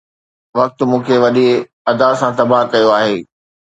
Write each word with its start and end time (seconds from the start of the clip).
وقت 0.59 0.77
مون 0.89 0.99
کي 1.07 1.15
وڏي 1.23 1.49
ادا 1.91 2.09
سان 2.19 2.31
تباهه 2.37 2.69
ڪيو 2.71 2.89
آهي 2.99 3.15